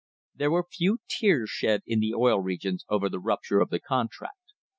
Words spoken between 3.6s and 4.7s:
the contract.